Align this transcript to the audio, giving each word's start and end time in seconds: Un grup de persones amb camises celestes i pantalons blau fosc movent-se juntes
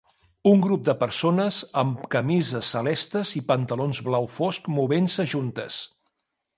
Un 0.51 0.61
grup 0.61 0.87
de 0.87 0.95
persones 1.01 1.59
amb 1.83 2.01
camises 2.17 2.73
celestes 2.79 3.35
i 3.43 3.45
pantalons 3.55 4.03
blau 4.11 4.29
fosc 4.41 4.75
movent-se 4.81 5.31
juntes 5.37 5.83